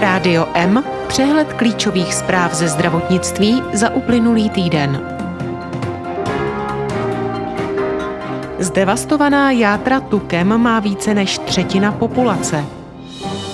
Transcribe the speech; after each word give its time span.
Rádio 0.00 0.46
M, 0.54 0.84
přehled 1.08 1.52
klíčových 1.52 2.14
zpráv 2.14 2.54
ze 2.54 2.68
zdravotnictví 2.68 3.62
za 3.72 3.94
uplynulý 3.94 4.50
týden. 4.50 5.02
Zdevastovaná 8.58 9.50
játra 9.50 10.00
tukem 10.00 10.58
má 10.58 10.80
více 10.80 11.14
než 11.14 11.38
třetina 11.38 11.92
populace. 11.92 12.64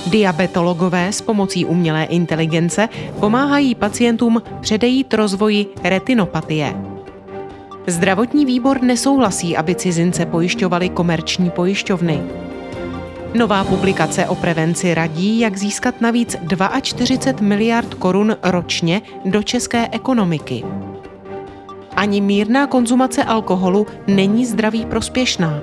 Diabetologové 0.06 1.12
s 1.12 1.20
pomocí 1.20 1.64
umělé 1.64 2.04
inteligence 2.04 2.88
pomáhají 3.20 3.74
pacientům 3.74 4.42
předejít 4.60 5.14
rozvoji 5.14 5.66
retinopatie. 5.84 6.74
Zdravotní 7.86 8.46
výbor 8.46 8.82
nesouhlasí, 8.82 9.56
aby 9.56 9.74
cizince 9.74 10.26
pojišťovali 10.26 10.88
komerční 10.88 11.50
pojišťovny. 11.50 12.22
Nová 13.34 13.64
publikace 13.64 14.26
o 14.26 14.34
prevenci 14.34 14.94
radí, 14.94 15.40
jak 15.40 15.56
získat 15.56 16.00
navíc 16.00 16.36
42 16.80 17.48
miliard 17.48 17.94
korun 17.94 18.36
ročně 18.42 19.02
do 19.24 19.42
české 19.42 19.88
ekonomiky. 19.92 20.64
Ani 21.96 22.20
mírná 22.20 22.66
konzumace 22.66 23.24
alkoholu 23.24 23.86
není 24.06 24.46
zdraví 24.46 24.86
prospěšná. 24.86 25.60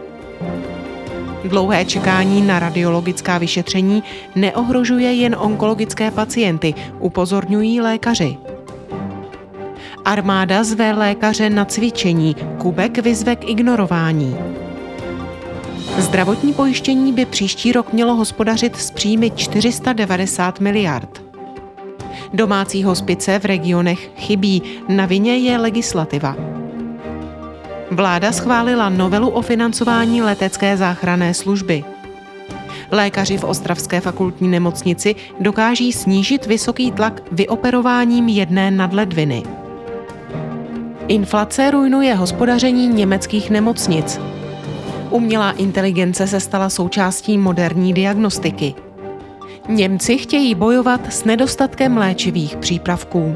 Dlouhé 1.46 1.86
čekání 1.86 2.42
na 2.42 2.60
radiologická 2.60 3.38
vyšetření 3.38 4.04
neohrožuje 4.36 5.14
jen 5.14 5.36
onkologické 5.40 6.12
pacienty, 6.12 6.74
upozorňují 7.00 7.82
lékaři. 7.82 8.38
Armáda 10.06 10.64
zve 10.64 10.94
lékaře 10.94 11.50
na 11.50 11.66
cvičení, 11.66 12.36
Kubek 12.58 12.98
vyzve 12.98 13.36
k 13.36 13.50
ignorování. 13.50 14.61
Zdravotní 16.12 16.54
pojištění 16.54 17.14
by 17.14 17.26
příští 17.26 17.72
rok 17.72 17.94
mělo 17.94 18.16
hospodařit 18.16 18.76
s 18.76 18.92
příjmy 18.92 19.32
490 19.32 20.60
miliard. 20.60 21.22
Domácí 22.34 22.84
hospice 22.84 23.40
v 23.40 23.46
regionech 23.46 24.10
chybí, 24.18 24.62
na 24.88 25.06
vině 25.06 25.38
je 25.38 25.58
legislativa. 25.58 26.36
Vláda 27.92 28.32
schválila 28.32 28.90
novelu 28.90 29.30
o 29.30 29.42
financování 29.42 30.22
letecké 30.22 30.78
záchranné 30.78 31.34
služby. 31.34 31.84
Lékaři 32.92 33.38
v 33.38 33.44
Ostravské 33.44 34.02
fakultní 34.02 34.48
nemocnici 34.48 35.16
dokáží 35.40 35.94
snížit 35.94 36.46
vysoký 36.46 36.92
tlak 36.92 37.22
vyoperováním 37.32 38.28
jedné 38.28 38.72
nadledviny. 38.72 39.44
Inflace 41.08 41.72
rujnuje 41.72 42.16
hospodaření 42.16 42.88
německých 42.88 43.50
nemocnic. 43.50 44.20
Umělá 45.12 45.52
inteligence 45.52 46.28
se 46.28 46.40
stala 46.40 46.70
součástí 46.70 47.38
moderní 47.38 47.94
diagnostiky. 47.94 48.76
Němci 49.70 50.18
chtějí 50.18 50.56
bojovat 50.56 51.14
s 51.14 51.24
nedostatkem 51.24 51.98
léčivých 51.98 52.58
přípravků. 52.58 53.36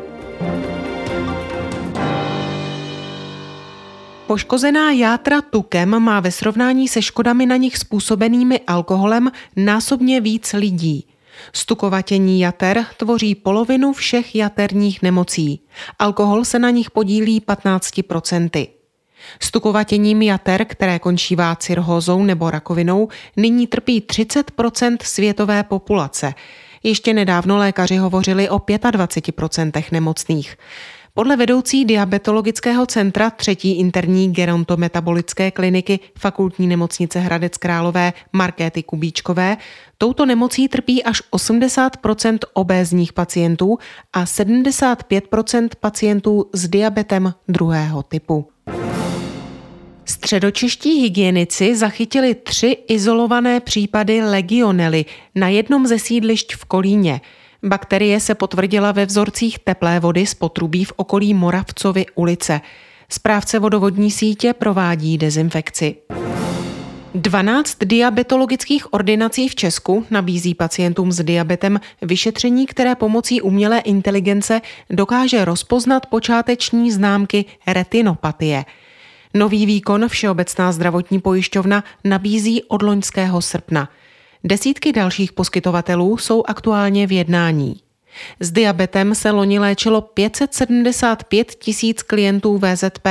Poškozená 4.27 4.91
játra 4.91 5.41
tukem 5.41 5.99
má 5.99 6.19
ve 6.19 6.31
srovnání 6.31 6.87
se 6.87 7.01
škodami 7.01 7.45
na 7.45 7.55
nich 7.55 7.77
způsobenými 7.77 8.59
alkoholem 8.67 9.31
násobně 9.55 10.21
víc 10.21 10.53
lidí. 10.53 11.07
Stukovatění 11.53 12.39
jater 12.39 12.85
tvoří 12.97 13.35
polovinu 13.35 13.93
všech 13.93 14.35
jaterních 14.35 15.01
nemocí. 15.01 15.61
Alkohol 15.99 16.45
se 16.45 16.59
na 16.59 16.69
nich 16.69 16.91
podílí 16.91 17.41
15%. 17.41 18.74
Stukovatěním 19.39 20.21
jater, 20.21 20.65
které 20.65 20.99
končívá 20.99 21.55
cirhózou 21.55 22.23
nebo 22.23 22.51
rakovinou, 22.51 23.07
nyní 23.37 23.67
trpí 23.67 24.01
30% 24.01 24.97
světové 25.03 25.63
populace. 25.63 26.33
Ještě 26.83 27.13
nedávno 27.13 27.57
lékaři 27.57 27.97
hovořili 27.97 28.49
o 28.49 28.57
25% 28.57 29.83
nemocných. 29.91 30.55
Podle 31.17 31.35
vedoucí 31.35 31.85
diabetologického 31.85 32.85
centra 32.85 33.29
třetí 33.29 33.79
interní 33.79 34.33
gerontometabolické 34.33 35.51
kliniky 35.51 35.99
fakultní 36.17 36.67
nemocnice 36.67 37.19
Hradec 37.19 37.57
Králové 37.57 38.13
Markéty 38.33 38.83
Kubíčkové 38.83 39.57
touto 39.97 40.25
nemocí 40.25 40.67
trpí 40.67 41.03
až 41.03 41.21
80% 41.31 42.37
obézních 42.53 43.13
pacientů 43.13 43.77
a 44.13 44.23
75% 44.23 45.69
pacientů 45.79 46.49
s 46.53 46.67
diabetem 46.67 47.33
druhého 47.47 48.03
typu. 48.03 48.54
Středočeští 50.25 51.01
hygienici 51.01 51.75
zachytili 51.75 52.35
tři 52.35 52.77
izolované 52.87 53.59
případy 53.59 54.21
legionely 54.21 55.05
na 55.35 55.47
jednom 55.47 55.87
ze 55.87 55.99
sídlišť 55.99 56.55
v 56.55 56.65
Kolíně. 56.65 57.21
Bakterie 57.63 58.19
se 58.19 58.35
potvrdila 58.35 58.91
ve 58.91 59.05
vzorcích 59.05 59.59
teplé 59.59 59.99
vody 59.99 60.25
z 60.25 60.33
potrubí 60.33 60.85
v 60.85 60.93
okolí 60.95 61.33
Moravcovy 61.33 62.05
ulice. 62.15 62.61
Správce 63.09 63.59
vodovodní 63.59 64.11
sítě 64.11 64.53
provádí 64.53 65.17
dezinfekci. 65.17 65.95
12 67.15 67.77
diabetologických 67.85 68.93
ordinací 68.93 69.47
v 69.49 69.55
Česku 69.55 70.05
nabízí 70.09 70.55
pacientům 70.55 71.11
s 71.11 71.23
diabetem 71.23 71.79
vyšetření, 72.01 72.65
které 72.65 72.95
pomocí 72.95 73.41
umělé 73.41 73.79
inteligence 73.79 74.61
dokáže 74.89 75.45
rozpoznat 75.45 76.05
počáteční 76.05 76.91
známky 76.91 77.45
retinopatie– 77.67 78.65
Nový 79.35 79.65
výkon 79.65 80.07
Všeobecná 80.07 80.71
zdravotní 80.71 81.19
pojišťovna 81.19 81.83
nabízí 82.03 82.63
od 82.63 82.81
loňského 82.81 83.41
srpna. 83.41 83.89
Desítky 84.43 84.93
dalších 84.93 85.33
poskytovatelů 85.33 86.17
jsou 86.17 86.43
aktuálně 86.47 87.07
v 87.07 87.11
jednání. 87.11 87.75
S 88.39 88.51
diabetem 88.51 89.15
se 89.15 89.31
loni 89.31 89.59
léčilo 89.59 90.01
575 90.01 91.55
tisíc 91.55 92.03
klientů 92.03 92.57
VZP. 92.57 93.07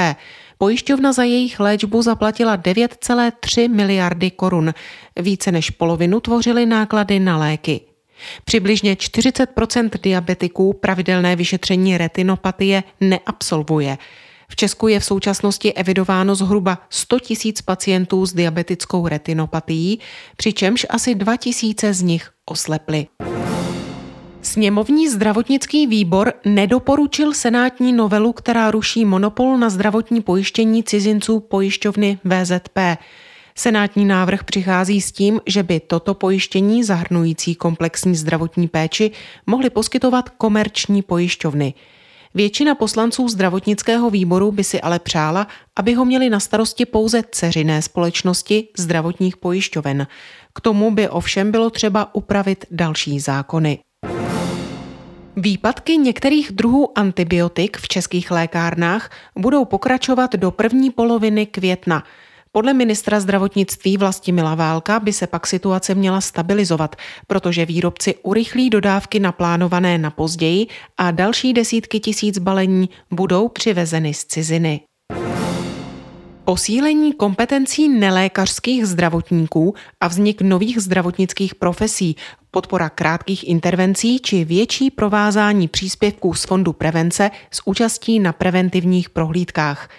Pojišťovna 0.59 1.13
za 1.13 1.23
jejich 1.23 1.61
léčbu 1.61 2.03
zaplatila 2.03 2.57
9,3 2.57 3.75
miliardy 3.75 4.31
korun. 4.31 4.75
Více 5.17 5.53
než 5.53 5.71
polovinu 5.71 6.21
tvořily 6.21 6.67
náklady 6.67 7.21
na 7.21 7.39
léky. 7.39 7.81
Přibližně 8.45 8.95
40% 8.95 9.91
diabetiků 10.03 10.73
pravidelné 10.73 11.37
vyšetření 11.37 11.99
retinopatie 11.99 12.83
neabsolvuje. 13.01 13.99
V 14.49 14.57
Česku 14.57 14.89
je 14.89 15.01
v 15.01 15.05
současnosti 15.05 15.73
evidováno 15.73 16.35
zhruba 16.35 16.79
100 16.91 17.19
tisíc 17.21 17.63
pacientů 17.63 18.27
s 18.27 18.33
diabetickou 18.33 19.09
retinopatií, 19.09 20.01
přičemž 20.37 20.87
asi 20.91 21.15
2 21.15 21.37
tisíce 21.37 21.95
z 21.95 22.03
nich 22.03 22.31
osleply. 22.47 23.07
Sněmovní 24.43 25.09
zdravotnický 25.09 25.87
výbor 25.87 26.33
nedoporučil 26.45 27.35
senátní 27.35 27.93
novelu, 27.93 28.33
která 28.33 28.71
ruší 28.71 29.05
monopol 29.05 29.59
na 29.59 29.71
zdravotní 29.71 30.21
pojištění 30.21 30.83
cizinců 30.83 31.41
pojišťovny 31.41 32.19
VZP. 32.25 32.79
Senátní 33.57 34.05
návrh 34.05 34.45
přichází 34.45 35.01
s 35.01 35.13
tím, 35.13 35.41
že 35.47 35.63
by 35.63 35.81
toto 35.81 36.15
pojištění 36.15 36.85
zahrnující 36.85 37.55
komplexní 37.55 38.17
zdravotní 38.17 38.69
péči 38.69 39.11
mohly 39.47 39.71
poskytovat 39.71 40.29
komerční 40.29 41.03
pojišťovny. 41.03 41.75
Většina 42.37 42.75
poslanců 42.75 43.29
zdravotnického 43.29 44.11
výboru 44.11 44.53
by 44.53 44.65
si 44.65 44.81
ale 44.81 44.99
přála, 44.99 45.47
aby 45.77 45.95
ho 45.95 46.05
měli 46.05 46.31
na 46.31 46.41
starosti 46.41 46.87
pouze 46.87 47.23
ceřiné 47.31 47.83
společnosti 47.83 48.69
zdravotních 48.79 49.37
pojišťoven. 49.37 50.07
K 50.55 50.61
tomu 50.61 50.91
by 50.91 51.09
ovšem 51.09 51.51
bylo 51.51 51.71
třeba 51.71 52.15
upravit 52.15 52.65
další 52.71 53.21
zákony. 53.21 53.79
Výpadky 55.37 55.97
některých 55.97 56.53
druhů 56.53 56.99
antibiotik 56.99 57.77
v 57.77 57.89
českých 57.89 58.31
lékárnách 58.31 59.11
budou 59.39 59.65
pokračovat 59.65 60.35
do 60.35 60.51
první 60.51 60.91
poloviny 60.91 61.47
května. 61.47 62.05
Podle 62.57 62.75
ministra 62.75 63.21
zdravotnictví 63.21 63.97
Vlastimila 63.97 64.55
Válka 64.55 65.01
by 65.01 65.13
se 65.13 65.27
pak 65.27 65.47
situace 65.47 65.95
měla 65.95 66.21
stabilizovat, 66.21 66.97
protože 67.27 67.67
výrobci 67.67 68.15
urychlí 68.23 68.71
dodávky 68.71 69.21
naplánované 69.21 69.99
na 69.99 70.11
později 70.11 70.67
a 70.97 71.11
další 71.11 71.53
desítky 71.53 72.01
tisíc 72.01 72.39
balení 72.39 72.89
budou 73.11 73.49
přivezeny 73.49 74.15
z 74.15 74.25
ciziny. 74.25 74.81
Posílení 76.45 77.13
kompetencí 77.13 77.89
nelékařských 77.89 78.87
zdravotníků 78.87 79.75
a 80.01 80.09
vznik 80.09 80.43
nových 80.43 80.81
zdravotnických 80.81 81.55
profesí, 81.55 82.17
podpora 82.51 82.89
krátkých 82.89 83.49
intervencí 83.49 84.19
či 84.19 84.45
větší 84.45 84.91
provázání 84.91 85.69
příspěvků 85.69 86.35
z 86.35 86.45
Fondu 86.45 86.73
prevence 86.73 87.31
s 87.51 87.67
účastí 87.67 88.21
na 88.21 88.33
preventivních 88.33 89.11
prohlídkách– 89.11 89.89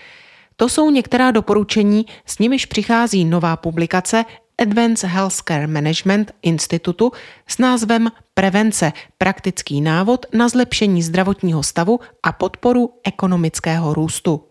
to 0.56 0.70
jsou 0.70 0.92
některá 0.92 1.32
doporučení, 1.32 2.06
s 2.26 2.40
nimiž 2.40 2.66
přichází 2.66 3.26
nová 3.26 3.56
publikace 3.56 4.26
Advanced 4.58 5.10
Healthcare 5.10 5.68
Management 5.68 6.32
Institutu 6.42 7.12
s 7.48 7.58
názvem 7.58 8.12
Prevence– 8.34 8.94
praktický 9.18 9.82
návod 9.82 10.26
na 10.34 10.50
zlepšení 10.50 11.04
zdravotního 11.04 11.64
stavu 11.64 12.00
a 12.24 12.32
podporu 12.32 12.94
ekonomického 13.04 13.94
růstu. 13.94 14.44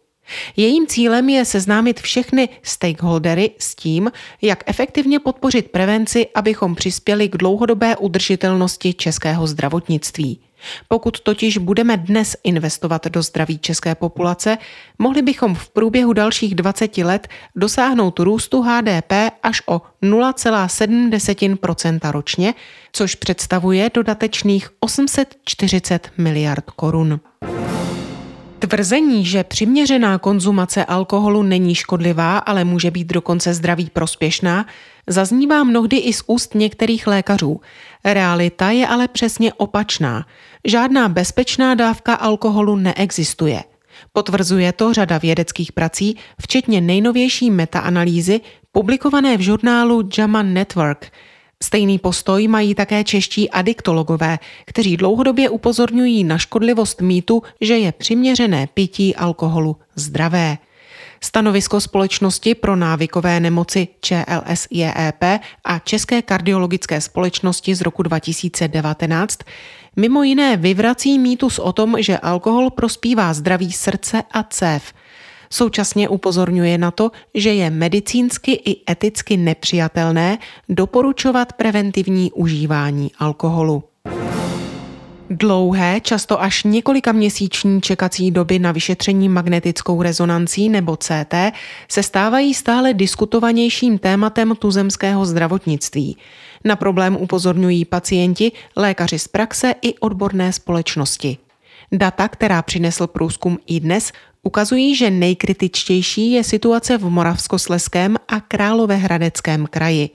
Jejím 0.56 0.86
cílem 0.86 1.28
je 1.28 1.44
seznámit 1.44 2.00
všechny 2.00 2.48
stakeholdery 2.62 3.50
s 3.58 3.74
tím, 3.74 4.12
jak 4.42 4.64
efektivně 4.66 5.18
podpořit 5.18 5.70
prevenci, 5.70 6.26
abychom 6.34 6.74
přispěli 6.74 7.28
k 7.28 7.36
dlouhodobé 7.36 7.96
udržitelnosti 7.96 8.94
českého 8.94 9.46
zdravotnictví. 9.46 10.40
Pokud 10.88 11.20
totiž 11.20 11.58
budeme 11.58 11.96
dnes 11.96 12.36
investovat 12.44 13.06
do 13.06 13.22
zdraví 13.22 13.58
české 13.58 13.94
populace, 13.94 14.58
mohli 14.98 15.22
bychom 15.22 15.54
v 15.54 15.70
průběhu 15.70 16.12
dalších 16.12 16.54
20 16.54 16.98
let 16.98 17.28
dosáhnout 17.56 18.18
růstu 18.18 18.62
HDP 18.62 19.12
až 19.42 19.62
o 19.66 19.82
0,7% 20.02 22.10
ročně, 22.10 22.54
což 22.92 23.14
představuje 23.14 23.90
dodatečných 23.94 24.68
840 24.80 26.10
miliard 26.18 26.70
korun. 26.70 27.20
Tvrzení, 28.66 29.24
že 29.24 29.44
přiměřená 29.44 30.18
konzumace 30.18 30.84
alkoholu 30.84 31.42
není 31.42 31.74
škodlivá, 31.74 32.38
ale 32.38 32.64
může 32.64 32.90
být 32.90 33.06
dokonce 33.06 33.54
zdraví 33.54 33.90
prospěšná, 33.92 34.66
zaznívá 35.06 35.64
mnohdy 35.64 35.96
i 35.96 36.12
z 36.12 36.22
úst 36.26 36.54
některých 36.54 37.06
lékařů. 37.06 37.60
Realita 38.04 38.70
je 38.70 38.86
ale 38.86 39.08
přesně 39.08 39.52
opačná. 39.52 40.26
Žádná 40.64 41.08
bezpečná 41.08 41.74
dávka 41.74 42.14
alkoholu 42.14 42.76
neexistuje. 42.76 43.62
Potvrzuje 44.12 44.72
to 44.72 44.92
řada 44.94 45.18
vědeckých 45.18 45.72
prací, 45.72 46.16
včetně 46.42 46.80
nejnovější 46.80 47.50
metaanalýzy 47.50 48.40
publikované 48.72 49.36
v 49.36 49.40
žurnálu 49.40 50.08
JAMA 50.18 50.42
Network– 50.42 51.06
Stejný 51.62 51.98
postoj 51.98 52.48
mají 52.48 52.74
také 52.74 53.04
čeští 53.04 53.50
adiktologové, 53.50 54.38
kteří 54.66 54.96
dlouhodobě 54.96 55.48
upozorňují 55.48 56.24
na 56.24 56.38
škodlivost 56.38 57.00
mýtu, 57.00 57.42
že 57.60 57.78
je 57.78 57.92
přiměřené 57.92 58.68
pití 58.74 59.16
alkoholu 59.16 59.76
zdravé. 59.94 60.58
Stanovisko 61.20 61.80
společnosti 61.80 62.54
pro 62.54 62.76
návykové 62.76 63.40
nemoci 63.40 63.88
ČLSJEP 64.00 65.24
a 65.64 65.78
České 65.78 66.22
kardiologické 66.22 67.00
společnosti 67.00 67.74
z 67.74 67.80
roku 67.80 68.02
2019 68.02 69.38
mimo 69.96 70.22
jiné 70.22 70.56
vyvrací 70.56 71.18
mýtus 71.18 71.58
o 71.58 71.72
tom, 71.72 71.96
že 71.98 72.18
alkohol 72.18 72.70
prospívá 72.70 73.34
zdraví 73.34 73.72
srdce 73.72 74.22
a 74.30 74.42
cév– 74.42 74.92
Současně 75.50 76.08
upozorňuje 76.08 76.78
na 76.78 76.90
to, 76.90 77.10
že 77.34 77.54
je 77.54 77.70
medicínsky 77.70 78.52
i 78.52 78.92
eticky 78.92 79.36
nepřijatelné 79.36 80.38
doporučovat 80.68 81.52
preventivní 81.52 82.32
užívání 82.32 83.10
alkoholu. 83.18 83.82
Dlouhé, 85.30 86.00
často 86.00 86.42
až 86.42 86.64
několika 86.64 87.12
měsíční 87.12 87.80
čekací 87.80 88.30
doby 88.30 88.58
na 88.58 88.72
vyšetření 88.72 89.28
magnetickou 89.28 90.02
rezonancí 90.02 90.68
nebo 90.68 90.96
CT 90.96 91.34
se 91.88 92.02
stávají 92.02 92.54
stále 92.54 92.94
diskutovanějším 92.94 93.98
tématem 93.98 94.56
tuzemského 94.58 95.26
zdravotnictví. 95.26 96.16
Na 96.64 96.76
problém 96.76 97.16
upozorňují 97.16 97.84
pacienti, 97.84 98.52
lékaři 98.76 99.18
z 99.18 99.28
praxe 99.28 99.74
i 99.82 99.98
odborné 99.98 100.52
společnosti. 100.52 101.38
Data, 101.92 102.28
která 102.28 102.62
přinesl 102.62 103.06
průzkum 103.06 103.58
i 103.66 103.80
dnes, 103.80 104.12
ukazují, 104.44 104.96
že 104.96 105.10
nejkritičtější 105.10 106.32
je 106.32 106.44
situace 106.44 106.98
v 106.98 107.10
Moravskosleském 107.10 108.16
a 108.28 108.40
Královéhradeckém 108.40 109.66
kraji. 109.66 110.10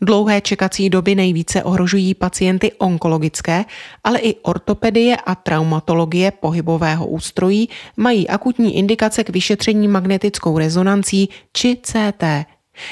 Dlouhé 0.00 0.40
čekací 0.40 0.90
doby 0.90 1.14
nejvíce 1.14 1.62
ohrožují 1.62 2.14
pacienty 2.14 2.72
onkologické, 2.72 3.64
ale 4.04 4.18
i 4.18 4.34
ortopedie 4.34 5.16
a 5.16 5.34
traumatologie 5.34 6.30
pohybového 6.30 7.06
ústrojí 7.06 7.68
mají 7.96 8.28
akutní 8.28 8.76
indikace 8.76 9.24
k 9.24 9.30
vyšetření 9.30 9.88
magnetickou 9.88 10.58
rezonancí 10.58 11.28
či 11.52 11.78
CT. 11.82 12.24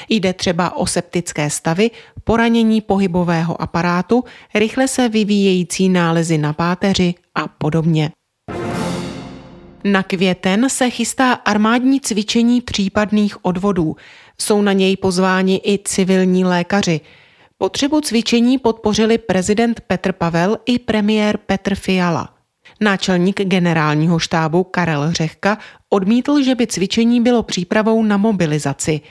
Jde 0.09 0.33
třeba 0.33 0.77
o 0.77 0.87
septické 0.87 1.49
stavy, 1.49 1.91
poranění 2.23 2.81
pohybového 2.81 3.61
aparátu, 3.61 4.23
rychle 4.55 4.87
se 4.87 5.09
vyvíjející 5.09 5.89
nálezy 5.89 6.37
na 6.37 6.53
páteři 6.53 7.13
a 7.35 7.47
podobně. 7.47 8.11
Na 9.83 10.03
květen 10.03 10.69
se 10.69 10.89
chystá 10.89 11.33
armádní 11.33 12.01
cvičení 12.01 12.61
případných 12.61 13.45
odvodů. 13.45 13.95
Jsou 14.37 14.61
na 14.61 14.73
něj 14.73 14.97
pozváni 14.97 15.61
i 15.65 15.79
civilní 15.85 16.45
lékaři. 16.45 17.01
Potřebu 17.57 18.01
cvičení 18.01 18.57
podpořili 18.57 19.17
prezident 19.17 19.81
Petr 19.87 20.11
Pavel 20.11 20.57
i 20.65 20.79
premiér 20.79 21.37
Petr 21.37 21.75
Fiala. 21.75 22.29
Náčelník 22.81 23.41
generálního 23.41 24.19
štábu 24.19 24.63
Karel 24.63 25.11
Řehka 25.11 25.57
odmítl, 25.89 26.43
že 26.43 26.55
by 26.55 26.67
cvičení 26.67 27.21
bylo 27.21 27.43
přípravou 27.43 28.03
na 28.03 28.17
mobilizaci. 28.17 29.01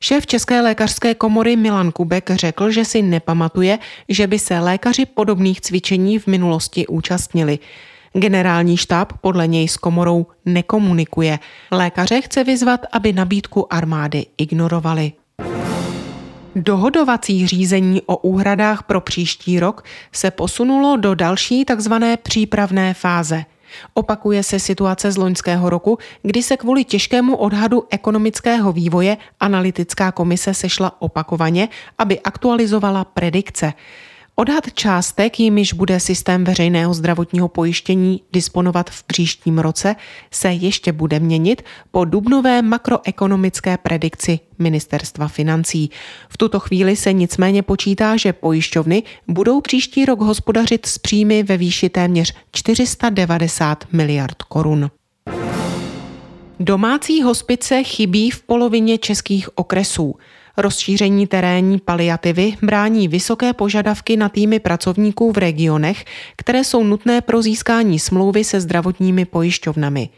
Šéf 0.00 0.26
České 0.26 0.60
lékařské 0.60 1.14
komory 1.14 1.56
Milan 1.56 1.92
Kubek 1.92 2.30
řekl, 2.30 2.70
že 2.70 2.84
si 2.84 3.02
nepamatuje, 3.02 3.78
že 4.08 4.26
by 4.26 4.38
se 4.38 4.58
lékaři 4.58 5.06
podobných 5.06 5.60
cvičení 5.60 6.18
v 6.18 6.26
minulosti 6.26 6.86
účastnili. 6.86 7.58
Generální 8.12 8.76
štáb 8.76 9.12
podle 9.20 9.46
něj 9.46 9.68
s 9.68 9.76
komorou 9.76 10.26
nekomunikuje. 10.44 11.38
Lékaře 11.70 12.20
chce 12.20 12.44
vyzvat, 12.44 12.80
aby 12.92 13.12
nabídku 13.12 13.72
armády 13.72 14.26
ignorovali. 14.38 15.12
Dohodovací 16.54 17.46
řízení 17.46 18.02
o 18.06 18.16
úhradách 18.16 18.82
pro 18.82 19.00
příští 19.00 19.60
rok 19.60 19.84
se 20.12 20.30
posunulo 20.30 20.96
do 20.96 21.14
další 21.14 21.64
takzvané 21.64 22.16
přípravné 22.16 22.94
fáze. 22.94 23.44
Opakuje 23.94 24.42
se 24.42 24.58
situace 24.58 25.12
z 25.12 25.16
loňského 25.16 25.70
roku, 25.70 25.98
kdy 26.22 26.42
se 26.42 26.56
kvůli 26.56 26.84
těžkému 26.84 27.36
odhadu 27.36 27.84
ekonomického 27.90 28.72
vývoje 28.72 29.16
analytická 29.40 30.12
komise 30.12 30.54
sešla 30.54 31.02
opakovaně, 31.02 31.68
aby 31.98 32.20
aktualizovala 32.20 33.04
predikce. 33.04 33.72
Odhad 34.34 34.72
částek, 34.74 35.40
jimiž 35.40 35.72
bude 35.72 36.00
systém 36.00 36.44
veřejného 36.44 36.94
zdravotního 36.94 37.48
pojištění 37.48 38.22
disponovat 38.32 38.90
v 38.90 39.02
příštím 39.02 39.58
roce, 39.58 39.96
se 40.30 40.48
ještě 40.52 40.92
bude 40.92 41.20
měnit 41.20 41.62
po 41.90 42.04
dubnové 42.04 42.62
makroekonomické 42.62 43.78
predikci 43.78 44.40
ministerstva 44.58 45.28
financí. 45.28 45.90
V 46.28 46.36
tuto 46.36 46.60
chvíli 46.60 46.96
se 46.96 47.12
nicméně 47.12 47.62
počítá, 47.62 48.16
že 48.16 48.32
pojišťovny 48.32 49.02
budou 49.28 49.60
příští 49.60 50.04
rok 50.04 50.20
hospodařit 50.20 50.86
s 50.86 50.98
příjmy 50.98 51.42
ve 51.42 51.56
výši 51.56 51.88
téměř 51.88 52.34
490 52.52 53.84
miliard 53.92 54.42
korun. 54.42 54.90
Domácí 56.60 57.22
hospice 57.22 57.82
chybí 57.82 58.30
v 58.30 58.42
polovině 58.42 58.98
českých 58.98 59.58
okresů. 59.58 60.14
Rozšíření 60.60 61.26
terénní 61.26 61.78
paliativy 61.78 62.56
brání 62.62 63.08
vysoké 63.08 63.52
požadavky 63.52 64.16
na 64.16 64.28
týmy 64.28 64.58
pracovníků 64.58 65.32
v 65.32 65.38
regionech, 65.38 66.04
které 66.36 66.64
jsou 66.64 66.84
nutné 66.84 67.20
pro 67.20 67.42
získání 67.42 67.98
smlouvy 67.98 68.44
se 68.44 68.60
zdravotními 68.60 69.24
pojišťovnami. 69.24 70.08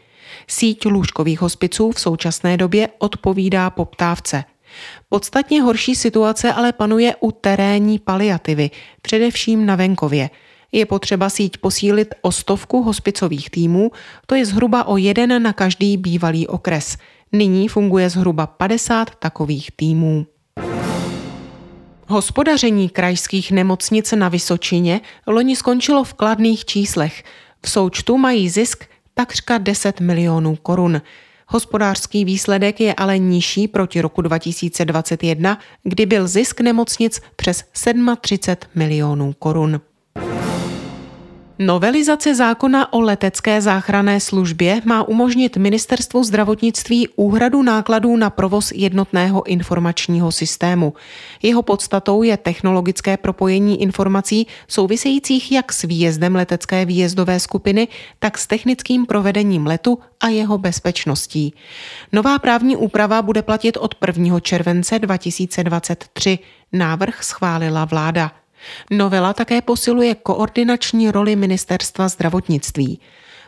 Síť 0.47 0.85
lůžkových 0.85 1.41
hospiců 1.41 1.91
v 1.91 1.99
současné 1.99 2.57
době 2.57 2.89
odpovídá 2.97 3.69
poptávce. 3.69 4.43
Podstatně 5.09 5.61
horší 5.61 5.95
situace 5.95 6.53
ale 6.53 6.71
panuje 6.71 7.15
u 7.19 7.31
terénní 7.31 7.99
paliativy, 7.99 8.71
především 9.01 9.65
na 9.65 9.75
venkově. 9.75 10.29
Je 10.71 10.85
potřeba 10.85 11.29
síť 11.29 11.57
posílit 11.57 12.15
o 12.21 12.31
stovku 12.31 12.83
hospicových 12.83 13.49
týmů, 13.49 13.91
to 14.25 14.35
je 14.35 14.45
zhruba 14.45 14.83
o 14.83 14.97
jeden 14.97 15.43
na 15.43 15.53
každý 15.53 15.97
bývalý 15.97 16.47
okres. 16.47 16.97
Nyní 17.31 17.67
funguje 17.67 18.09
zhruba 18.09 18.47
50 18.47 19.15
takových 19.15 19.71
týmů. 19.75 20.25
Hospodaření 22.07 22.89
krajských 22.89 23.51
nemocnic 23.51 24.11
na 24.11 24.29
Vysočině 24.29 25.01
loni 25.27 25.55
skončilo 25.55 26.03
v 26.03 26.13
kladných 26.13 26.65
číslech. 26.65 27.23
V 27.65 27.69
součtu 27.69 28.17
mají 28.17 28.49
zisk 28.49 28.85
takřka 29.13 29.57
10 29.57 29.99
milionů 29.99 30.55
korun. 30.55 31.01
Hospodářský 31.47 32.25
výsledek 32.25 32.79
je 32.79 32.93
ale 32.93 33.17
nižší 33.17 33.67
proti 33.67 34.01
roku 34.01 34.21
2021, 34.21 35.59
kdy 35.83 36.05
byl 36.05 36.27
zisk 36.27 36.61
nemocnic 36.61 37.21
přes 37.35 37.63
37 38.21 38.69
milionů 38.75 39.33
korun. 39.39 39.81
Novelizace 41.65 42.35
zákona 42.35 42.93
o 42.93 43.01
letecké 43.01 43.61
záchranné 43.61 44.19
službě 44.19 44.81
má 44.85 45.03
umožnit 45.03 45.57
ministerstvu 45.57 46.23
zdravotnictví 46.23 47.07
úhradu 47.15 47.63
nákladů 47.63 48.17
na 48.17 48.29
provoz 48.29 48.71
jednotného 48.75 49.43
informačního 49.43 50.31
systému. 50.31 50.93
Jeho 51.41 51.61
podstatou 51.61 52.23
je 52.23 52.37
technologické 52.37 53.17
propojení 53.17 53.81
informací 53.81 54.47
souvisejících 54.67 55.51
jak 55.51 55.73
s 55.73 55.81
výjezdem 55.81 56.35
letecké 56.35 56.85
výjezdové 56.85 57.39
skupiny, 57.39 57.87
tak 58.19 58.37
s 58.37 58.47
technickým 58.47 59.05
provedením 59.05 59.67
letu 59.67 59.99
a 60.19 60.27
jeho 60.27 60.57
bezpečností. 60.57 61.53
Nová 62.11 62.39
právní 62.39 62.75
úprava 62.75 63.21
bude 63.21 63.41
platit 63.41 63.77
od 63.77 63.95
1. 64.07 64.39
července 64.39 64.99
2023. 64.99 66.39
Návrh 66.73 67.23
schválila 67.23 67.85
vláda. 67.85 68.42
Novela 68.91 69.33
také 69.33 69.61
posiluje 69.61 70.15
koordinační 70.15 71.11
roli 71.11 71.35
ministerstva 71.35 72.07
zdravotnictví. 72.07 72.99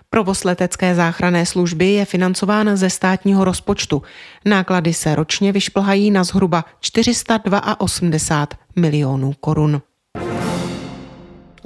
Provoz 0.09 0.43
letecké 0.43 0.95
záchranné 0.95 1.45
služby 1.45 1.85
je 1.85 2.05
financován 2.05 2.77
ze 2.77 2.89
státního 2.89 3.43
rozpočtu. 3.43 4.01
Náklady 4.45 4.93
se 4.93 5.15
ročně 5.15 5.51
vyšplhají 5.51 6.11
na 6.11 6.23
zhruba 6.23 6.65
482 6.79 8.47
milionů 8.75 9.33
korun. 9.39 9.81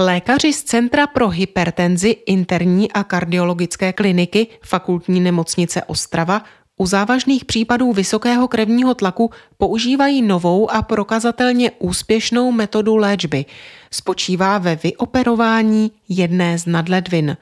Lékaři 0.01 0.53
z 0.53 0.63
Centra 0.63 1.07
pro 1.07 1.29
hypertenzi, 1.29 2.09
interní 2.09 2.91
a 2.91 3.03
kardiologické 3.03 3.93
kliniky 3.93 4.47
fakultní 4.63 5.19
nemocnice 5.19 5.83
Ostrava 5.83 6.41
u 6.81 6.85
závažných 6.85 7.45
případů 7.45 7.93
vysokého 7.93 8.47
krevního 8.47 8.93
tlaku 8.93 9.31
používají 9.57 10.21
novou 10.21 10.71
a 10.71 10.81
prokazatelně 10.81 11.71
úspěšnou 11.71 12.51
metodu 12.51 12.95
léčby. 12.95 13.45
Spočívá 13.91 14.57
ve 14.57 14.75
vyoperování 14.75 15.91
jedné 16.09 16.59
z 16.59 16.65
nadledvin. 16.65 17.37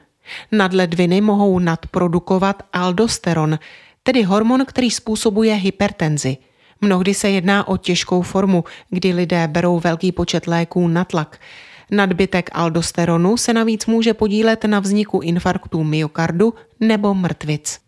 Nadledviny 0.52 1.20
mohou 1.20 1.58
nadprodukovat 1.58 2.62
aldosteron, 2.72 3.58
tedy 4.02 4.22
hormon, 4.22 4.64
který 4.66 4.90
způsobuje 4.90 5.54
hypertenzi. 5.54 6.36
Mnohdy 6.80 7.14
se 7.14 7.30
jedná 7.30 7.68
o 7.68 7.76
těžkou 7.76 8.22
formu, 8.22 8.64
kdy 8.90 9.12
lidé 9.12 9.48
berou 9.48 9.80
velký 9.80 10.12
počet 10.12 10.46
léků 10.46 10.88
na 10.88 11.04
tlak. 11.04 11.40
Nadbytek 11.90 12.50
aldosteronu 12.52 13.36
se 13.36 13.52
navíc 13.52 13.86
může 13.86 14.14
podílet 14.14 14.64
na 14.64 14.80
vzniku 14.80 15.20
infarktu 15.20 15.84
myokardu 15.84 16.54
nebo 16.80 17.14
mrtvic. 17.14 17.87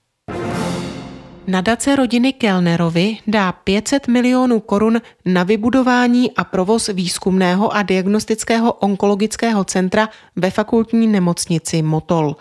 Nadace 1.47 1.97
rodiny 1.97 2.33
Kellnerovi 2.33 3.19
dá 3.27 3.53
500 3.53 4.09
milionů 4.09 4.61
korun 4.61 5.01
na 5.25 5.43
vybudování 5.43 6.37
a 6.37 6.45
provoz 6.45 6.89
výzkumného 6.89 7.75
a 7.77 7.83
diagnostického 7.83 8.73
onkologického 8.73 9.65
centra 9.65 10.09
ve 10.37 10.51
fakultní 10.51 11.07
nemocnici 11.07 11.83
Motol. 11.83 12.37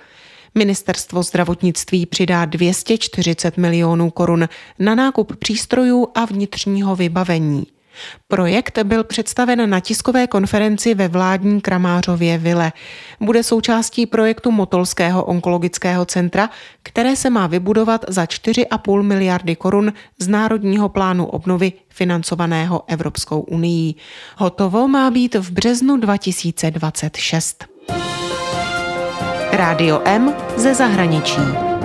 Ministerstvo 0.55 1.23
zdravotnictví 1.23 2.05
přidá 2.05 2.45
240 2.45 3.57
milionů 3.57 4.09
korun 4.09 4.49
na 4.79 4.95
nákup 4.95 5.35
přístrojů 5.35 6.07
a 6.15 6.25
vnitřního 6.25 6.95
vybavení. 6.95 7.67
Projekt 8.27 8.79
byl 8.83 9.03
představen 9.03 9.69
na 9.69 9.79
tiskové 9.79 10.27
konferenci 10.27 10.93
ve 10.93 11.07
vládní 11.07 11.61
Kramářově 11.61 12.37
vile. 12.37 12.71
Bude 13.19 13.43
součástí 13.43 14.05
projektu 14.05 14.51
Motolského 14.51 15.23
onkologického 15.23 16.05
centra, 16.05 16.49
které 16.83 17.15
se 17.15 17.29
má 17.29 17.47
vybudovat 17.47 18.05
za 18.07 18.25
4,5 18.25 19.01
miliardy 19.01 19.55
korun 19.55 19.93
z 20.19 20.27
Národního 20.27 20.89
plánu 20.89 21.25
obnovy 21.25 21.73
financovaného 21.89 22.83
Evropskou 22.87 23.39
unii. 23.39 23.95
Hotovo 24.37 24.87
má 24.87 25.11
být 25.11 25.35
v 25.35 25.51
březnu 25.51 25.97
2026. 25.97 27.65
Rádio 29.51 30.01
M 30.05 30.33
ze 30.57 30.73
zahraničí. 30.73 31.78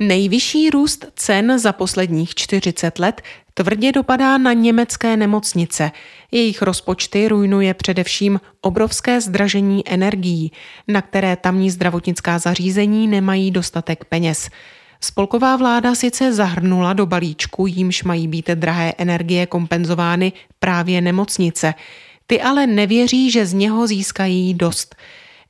Nejvyšší 0.00 0.70
růst 0.70 1.06
cen 1.16 1.58
za 1.58 1.72
posledních 1.72 2.34
40 2.34 2.98
let 2.98 3.22
tvrdě 3.54 3.92
dopadá 3.92 4.38
na 4.38 4.52
německé 4.52 5.16
nemocnice. 5.16 5.90
Jejich 6.32 6.62
rozpočty 6.62 7.28
rujnuje 7.28 7.74
především 7.74 8.40
obrovské 8.60 9.20
zdražení 9.20 9.88
energií, 9.88 10.52
na 10.88 11.02
které 11.02 11.36
tamní 11.36 11.70
zdravotnická 11.70 12.38
zařízení 12.38 13.06
nemají 13.06 13.50
dostatek 13.50 14.04
peněz. 14.04 14.50
Spolková 15.00 15.56
vláda 15.56 15.94
sice 15.94 16.32
zahrnula 16.32 16.92
do 16.92 17.06
balíčku, 17.06 17.66
jímž 17.66 18.04
mají 18.04 18.28
být 18.28 18.50
drahé 18.50 18.94
energie 18.98 19.46
kompenzovány 19.46 20.32
právě 20.58 21.00
nemocnice. 21.00 21.74
Ty 22.26 22.42
ale 22.42 22.66
nevěří, 22.66 23.30
že 23.30 23.46
z 23.46 23.52
něho 23.52 23.86
získají 23.86 24.54
dost. 24.54 24.96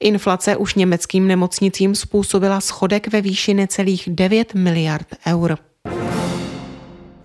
Inflace 0.01 0.57
už 0.57 0.75
německým 0.75 1.29
nemocnicím 1.29 1.95
způsobila 1.95 2.61
schodek 2.61 3.09
ve 3.09 3.21
výši 3.21 3.55
necelých 3.55 4.09
9 4.09 4.55
miliard 4.55 5.07
eur. 5.27 5.59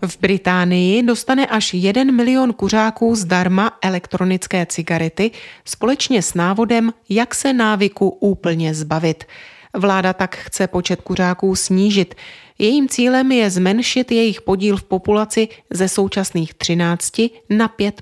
V 0.08 0.18
Británii 0.20 1.04
dostane 1.04 1.48
až 1.48 1.74
1 1.74 2.04
milion 2.04 2.54
kuřáků 2.54 3.16
zdarma 3.16 3.78
elektronické 3.82 4.66
cigarety 4.66 5.32
společně 5.66 6.22
s 6.22 6.34
návodem, 6.34 6.94
jak 7.10 7.36
se 7.36 7.54
návyku 7.54 8.10
úplně 8.10 8.74
zbavit. 8.74 9.24
Vláda 9.74 10.14
tak 10.14 10.36
chce 10.36 10.68
počet 10.68 11.02
kuřáků 11.02 11.56
snížit. 11.56 12.16
Jejím 12.60 12.90
cílem 12.90 13.32
je 13.32 13.50
zmenšit 13.50 14.12
jejich 14.12 14.42
podíl 14.42 14.78
v 14.78 14.84
populaci 14.84 15.48
ze 15.70 15.90
současných 15.90 16.54
13 16.54 17.12
na 17.50 17.68
5 17.68 18.02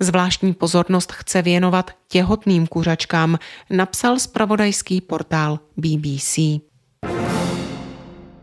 Zvláštní 0.00 0.54
pozornost 0.54 1.12
chce 1.12 1.42
věnovat 1.42 1.90
těhotným 2.08 2.66
kuřačkám, 2.66 3.38
napsal 3.70 4.18
spravodajský 4.18 5.00
portál 5.00 5.58
BBC. 5.76 6.38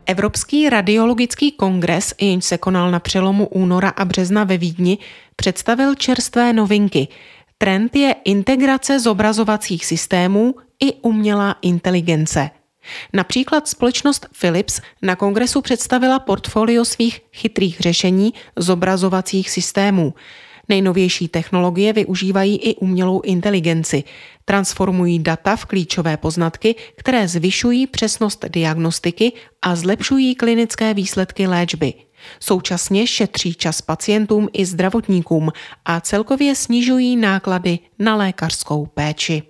Evropský 0.05 0.69
radiologický 0.69 1.51
kongres, 1.51 2.13
jenž 2.21 2.45
se 2.45 2.57
konal 2.57 2.91
na 2.91 3.00
přelomu 3.00 3.47
února 3.47 3.89
a 3.89 4.05
března 4.05 4.43
ve 4.43 4.57
Vídni, 4.57 4.97
představil 5.35 5.95
čerstvé 5.95 6.53
novinky. 6.53 7.07
Trend 7.57 7.95
je 7.95 8.15
integrace 8.25 9.00
zobrazovacích 9.00 9.85
systémů 9.85 10.55
i 10.79 10.93
umělá 10.93 11.55
inteligence. 11.61 12.50
Například 13.13 13.67
společnost 13.67 14.27
Philips 14.39 14.81
na 15.01 15.15
kongresu 15.15 15.61
představila 15.61 16.19
portfolio 16.19 16.85
svých 16.85 17.21
chytrých 17.33 17.79
řešení 17.79 18.33
zobrazovacích 18.55 19.50
systémů. 19.50 20.13
Nejnovější 20.71 21.27
technologie 21.27 21.93
využívají 21.93 22.57
i 22.57 22.75
umělou 22.75 23.21
inteligenci. 23.21 24.03
Transformují 24.45 25.19
data 25.19 25.55
v 25.55 25.65
klíčové 25.65 26.17
poznatky, 26.17 26.75
které 26.97 27.27
zvyšují 27.27 27.87
přesnost 27.87 28.45
diagnostiky 28.49 29.31
a 29.61 29.75
zlepšují 29.75 30.35
klinické 30.35 30.93
výsledky 30.93 31.47
léčby. 31.47 31.93
Současně 32.39 33.07
šetří 33.07 33.53
čas 33.53 33.81
pacientům 33.81 34.49
i 34.53 34.65
zdravotníkům 34.65 35.51
a 35.85 36.01
celkově 36.01 36.55
snižují 36.55 37.15
náklady 37.15 37.79
na 37.99 38.15
lékařskou 38.15 38.85
péči. 38.85 39.43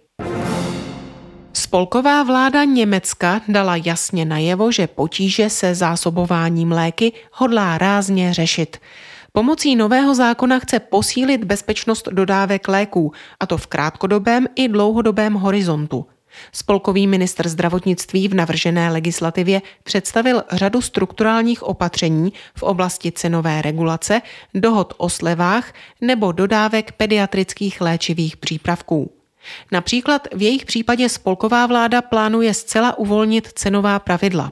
Spolková 1.53 2.23
vláda 2.23 2.63
Německa 2.63 3.41
dala 3.47 3.75
jasně 3.75 4.25
najevo, 4.25 4.71
že 4.71 4.87
potíže 4.87 5.49
se 5.49 5.75
zásobováním 5.75 6.71
léky 6.71 7.13
hodlá 7.31 7.77
rázně 7.77 8.33
řešit. 8.33 8.77
Pomocí 9.33 9.75
nového 9.75 10.15
zákona 10.15 10.59
chce 10.59 10.79
posílit 10.79 11.43
bezpečnost 11.43 12.07
dodávek 12.11 12.67
léků, 12.67 13.11
a 13.39 13.45
to 13.45 13.57
v 13.57 13.67
krátkodobém 13.67 14.47
i 14.55 14.67
dlouhodobém 14.67 15.33
horizontu. 15.33 16.05
Spolkový 16.51 17.07
ministr 17.07 17.49
zdravotnictví 17.49 18.27
v 18.27 18.33
navržené 18.33 18.91
legislativě 18.91 19.61
představil 19.83 20.43
řadu 20.51 20.81
strukturálních 20.81 21.63
opatření 21.63 22.33
v 22.55 22.63
oblasti 22.63 23.11
cenové 23.11 23.61
regulace, 23.61 24.21
dohod 24.53 24.93
o 24.97 25.09
slevách 25.09 25.73
nebo 26.01 26.31
dodávek 26.31 26.91
pediatrických 26.91 27.81
léčivých 27.81 28.37
přípravků. 28.37 29.11
Například 29.71 30.27
v 30.35 30.41
jejich 30.41 30.65
případě 30.65 31.09
spolková 31.09 31.65
vláda 31.65 32.01
plánuje 32.01 32.53
zcela 32.53 32.97
uvolnit 32.97 33.47
cenová 33.47 33.99
pravidla. 33.99 34.51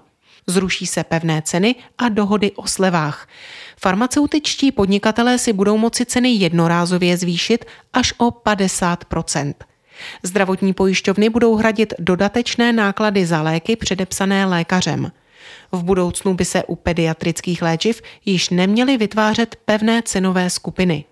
Zruší 0.50 0.88
se 0.88 1.03
pevné 1.03 1.41
ceny 1.41 1.75
a 1.98 2.10
dohody 2.10 2.51
o 2.51 2.68
slevách. 2.68 3.27
Farmaceutičtí 3.82 4.72
podnikatelé 4.72 5.38
si 5.38 5.53
budou 5.53 5.77
moci 5.77 6.06
ceny 6.06 6.29
jednorázově 6.29 7.18
zvýšit 7.18 7.65
až 7.94 8.13
o 8.18 8.29
50% 8.29 9.53
Zdravotní 10.24 10.74
pojišťovny 10.74 11.29
budou 11.29 11.56
hradit 11.56 11.94
dodatečné 12.00 12.74
náklady 12.74 13.25
za 13.25 13.41
léky 13.41 13.75
předepsané 13.75 14.46
lékařem. 14.46 15.12
V 15.72 15.84
budoucnu 15.84 16.34
by 16.34 16.46
se 16.46 16.63
u 16.63 16.75
pediatrických 16.75 17.62
léčiv 17.62 18.01
již 18.25 18.50
neměly 18.50 18.98
vytvářet 18.98 19.56
pevné 19.65 20.01
cenové 20.01 20.50
skupiny. 20.50 21.06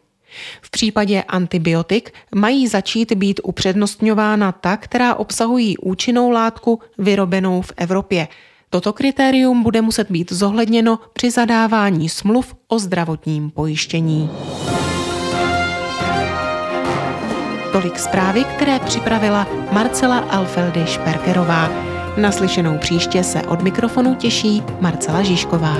V 0.61 0.71
případě 0.71 1.23
antibiotik 1.23 2.13
mají 2.35 2.67
začít 2.67 3.13
být 3.13 3.39
upřednostňována 3.43 4.51
ta, 4.51 4.77
která 4.77 5.15
obsahují 5.15 5.77
účinnou 5.77 6.29
látku 6.29 6.79
vyrobenou 6.97 7.61
v 7.61 7.73
Evropě– 7.77 8.27
Toto 8.69 8.93
kritérium 8.93 9.63
bude 9.63 9.81
muset 9.81 10.11
být 10.11 10.31
zohledněno 10.31 10.99
při 11.13 11.31
zadávání 11.31 12.09
smluv 12.09 12.55
o 12.67 12.79
zdravotním 12.79 13.49
pojištění. 13.49 14.29
Tolik 17.71 17.99
zprávy, 17.99 18.43
které 18.43 18.79
připravila 18.79 19.47
Marcela 19.71 20.17
Alfeldy 20.19 20.85
Šperkerová. 20.85 21.69
Naslyšenou 22.17 22.77
příště 22.77 23.23
se 23.23 23.41
od 23.41 23.61
mikrofonu 23.61 24.15
těší 24.15 24.63
Marcela 24.81 25.23
Žižková. 25.23 25.77